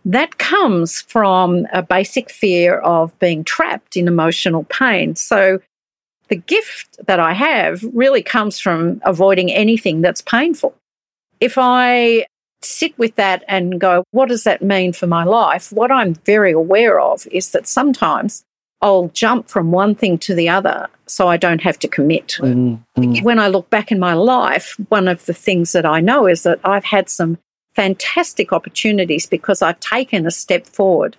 [0.07, 5.16] That comes from a basic fear of being trapped in emotional pain.
[5.16, 5.59] So
[6.28, 10.74] the gift that I have really comes from avoiding anything that's painful.
[11.40, 12.26] If I
[12.62, 15.72] sit with that and go, what does that mean for my life?
[15.72, 18.44] What I'm very aware of is that sometimes
[18.80, 22.38] I'll jump from one thing to the other so I don't have to commit.
[22.40, 23.24] Mm-hmm.
[23.24, 26.44] When I look back in my life, one of the things that I know is
[26.44, 27.38] that I've had some
[27.77, 31.16] fantastic opportunities because I've taken a step forward.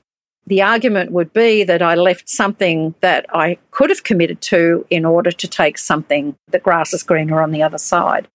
[0.47, 5.05] The argument would be that I left something that I could have committed to in
[5.05, 8.27] order to take something, the grass is greener on the other side.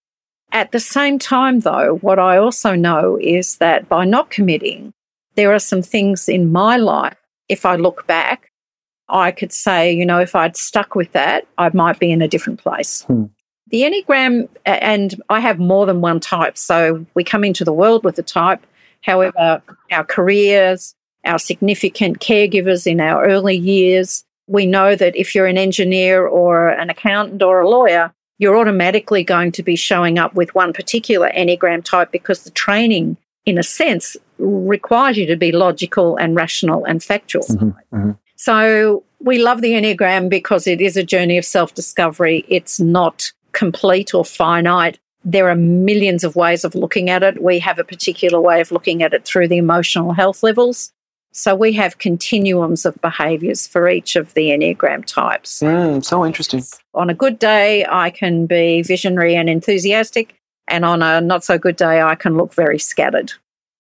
[0.53, 4.93] At the same time, though, what I also know is that by not committing,
[5.35, 7.17] there are some things in my life,
[7.49, 8.51] if I look back,
[9.09, 12.29] I could say, you know, if I'd stuck with that, I might be in a
[12.29, 13.03] different place.
[13.03, 13.25] Hmm.
[13.73, 16.59] The Enneagram, and I have more than one type.
[16.59, 18.65] So we come into the world with a type.
[19.01, 20.95] However, our careers,
[21.25, 26.69] our significant caregivers in our early years, we know that if you're an engineer or
[26.69, 31.31] an accountant or a lawyer, you're automatically going to be showing up with one particular
[31.31, 33.17] Enneagram type because the training,
[33.47, 37.45] in a sense, requires you to be logical and rational and factual.
[37.45, 37.97] Mm-hmm.
[37.97, 38.11] Mm-hmm.
[38.37, 42.45] So we love the Enneagram because it is a journey of self discovery.
[42.49, 44.99] It's not complete or finite.
[45.25, 47.43] There are millions of ways of looking at it.
[47.43, 50.93] We have a particular way of looking at it through the emotional health levels.
[51.33, 55.61] So we have continuums of behaviors for each of the Enneagram types.
[55.61, 56.63] Mm, so interesting.
[56.95, 60.39] On a good day, I can be visionary and enthusiastic.
[60.69, 63.33] And on a not so good day, I can look very scattered.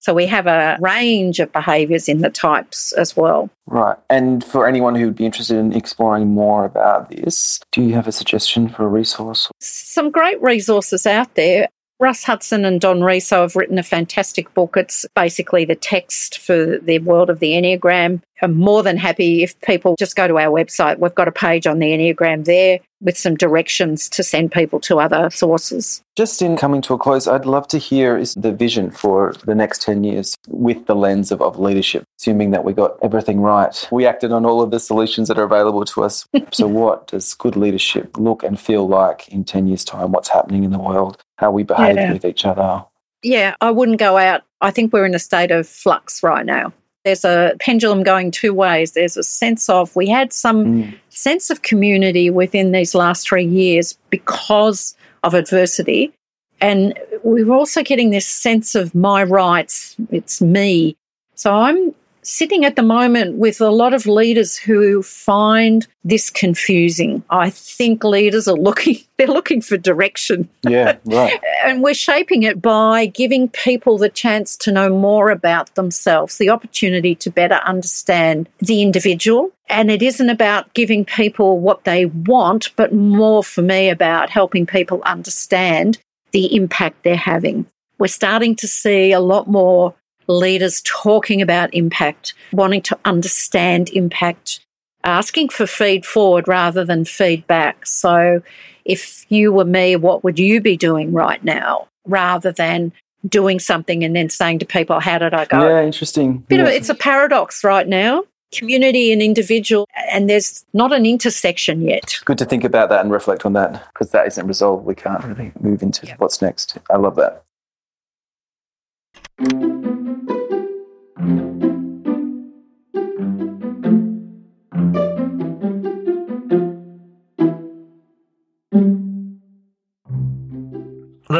[0.02, 3.48] So we have a range of behaviors in the types as well.
[3.66, 3.96] Right.
[4.10, 8.08] And for anyone who would be interested in exploring more about this, do you have
[8.08, 9.48] a suggestion for a resource?
[9.60, 11.68] Some great resources out there.
[12.00, 14.76] Russ Hudson and Don Riso have written a fantastic book.
[14.76, 18.22] It's basically the text for the world of the Enneagram.
[18.42, 20.98] Am more than happy if people just go to our website.
[20.98, 25.00] We've got a page on the Enneagram there with some directions to send people to
[25.00, 26.02] other sources.
[26.16, 29.54] Just in coming to a close, I'd love to hear is the vision for the
[29.54, 33.88] next 10 years with the lens of, of leadership, assuming that we got everything right.
[33.90, 36.26] We acted on all of the solutions that are available to us.
[36.52, 40.12] so, what does good leadership look and feel like in 10 years' time?
[40.12, 41.20] What's happening in the world?
[41.38, 42.12] How we behave yeah.
[42.12, 42.84] with each other?
[43.24, 44.42] Yeah, I wouldn't go out.
[44.60, 46.72] I think we're in a state of flux right now
[47.04, 48.92] there's a pendulum going two ways.
[48.92, 50.98] There's a sense of, we had some mm.
[51.08, 56.12] sense of community within these last three years because of adversity.
[56.60, 60.96] And we're also getting this sense of my rights, it's me.
[61.34, 61.92] So I'm
[62.22, 67.22] sitting at the moment with a lot of leaders who find this confusing.
[67.30, 70.48] I think leaders are looking they're looking for direction.
[70.62, 71.38] Yeah, right.
[71.64, 76.50] and we're shaping it by giving people the chance to know more about themselves, the
[76.50, 79.50] opportunity to better understand the individual.
[79.68, 84.66] And it isn't about giving people what they want, but more for me about helping
[84.66, 85.98] people understand
[86.32, 87.66] the impact they're having.
[87.98, 89.94] We're starting to see a lot more
[90.26, 94.60] leaders talking about impact, wanting to understand impact,
[95.04, 97.86] asking for feed forward rather than feedback.
[97.86, 98.42] So,
[98.84, 102.92] if you were me, what would you be doing right now rather than
[103.28, 105.66] doing something and then saying to people, How did I go?
[105.66, 106.38] Yeah, interesting.
[106.38, 106.66] Bit yeah.
[106.66, 108.24] of, it's a paradox right now.
[108.52, 112.20] Community and individual, and there's not an intersection yet.
[112.26, 114.84] Good to think about that and reflect on that because that isn't resolved.
[114.84, 116.20] We can't really move into yep.
[116.20, 116.76] what's next.
[116.90, 117.44] I love that.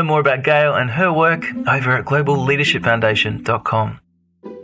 [0.03, 4.00] More about Gayle and her work over at globalleadershipfoundation.com.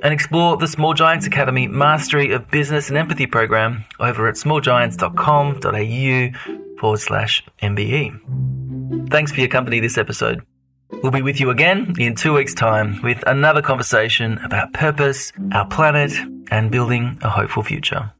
[0.02, 6.78] And explore the Small Giants Academy Mastery of Business and Empathy program over at smallgiants.com.au
[6.78, 9.10] forward slash MBE.
[9.10, 10.42] Thanks for your company this episode.
[11.02, 15.66] We'll be with you again in two weeks' time with another conversation about purpose, our
[15.66, 16.12] planet,
[16.50, 18.10] and building a hopeful future.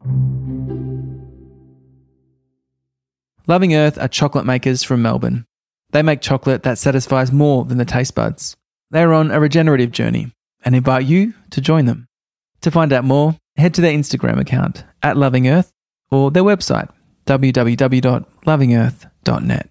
[3.47, 5.47] Loving Earth are chocolate makers from Melbourne.
[5.91, 8.57] They make chocolate that satisfies more than the taste buds.
[8.91, 10.32] They're on a regenerative journey
[10.64, 12.07] and invite you to join them.
[12.62, 15.72] To find out more, head to their Instagram account at Loving Earth
[16.11, 16.89] or their website
[17.26, 19.70] www.lovingearth.net.